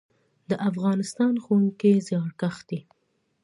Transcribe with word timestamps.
د 0.49 0.51
افغانستان 0.69 1.33
ښوونکي 1.43 1.91
زیارکښ 2.07 2.57
دي 2.69 2.79